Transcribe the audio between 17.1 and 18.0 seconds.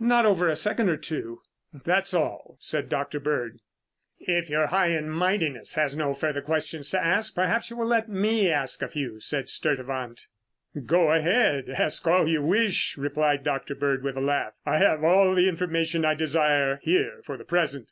for the present.